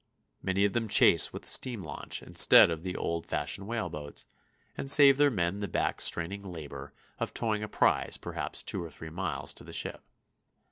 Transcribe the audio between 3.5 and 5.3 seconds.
whaleboats, and save their